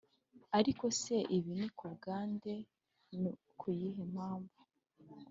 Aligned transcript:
ariko 0.57 0.85
se 1.01 1.15
ibi 1.37 1.51
nikubwande 1.59 2.53
no 3.21 3.31
kuyihe 3.59 4.01
mpamvu?" 4.13 4.59